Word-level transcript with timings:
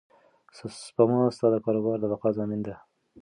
سپما 0.83 1.21
ستا 1.35 1.47
د 1.51 1.55
کاروبار 1.65 1.97
د 2.01 2.05
بقا 2.11 2.29
ضامن 2.37 2.59
ده. 2.67 2.75